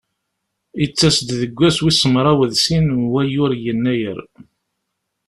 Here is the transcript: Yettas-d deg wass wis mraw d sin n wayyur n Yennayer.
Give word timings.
Yettas-d 0.81 1.29
deg 1.41 1.51
wass 1.59 1.77
wis 1.83 2.01
mraw 2.13 2.39
d 2.51 2.53
sin 2.63 2.85
n 2.99 3.01
wayyur 3.11 3.51
n 3.55 3.59
Yennayer. 3.63 4.19